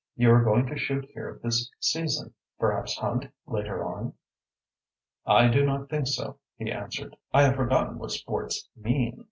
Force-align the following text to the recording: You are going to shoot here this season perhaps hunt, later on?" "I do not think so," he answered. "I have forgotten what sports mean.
You 0.15 0.31
are 0.31 0.41
going 0.43 0.65
to 0.65 0.75
shoot 0.79 1.07
here 1.13 1.39
this 1.43 1.69
season 1.79 2.33
perhaps 2.57 2.97
hunt, 2.97 3.27
later 3.45 3.85
on?" 3.85 4.13
"I 5.27 5.47
do 5.47 5.63
not 5.63 5.91
think 5.91 6.07
so," 6.07 6.39
he 6.57 6.71
answered. 6.71 7.15
"I 7.31 7.43
have 7.43 7.55
forgotten 7.55 7.99
what 7.99 8.09
sports 8.09 8.67
mean. 8.75 9.19